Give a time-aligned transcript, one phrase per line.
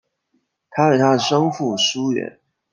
[0.71, 2.39] 他与他的生父疏远。